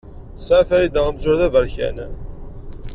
[0.37, 1.97] Tesɛa Farida amzur aberkan.